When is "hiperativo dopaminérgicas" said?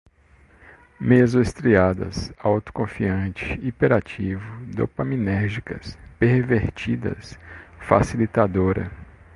3.63-5.95